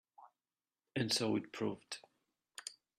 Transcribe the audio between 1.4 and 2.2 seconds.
proved.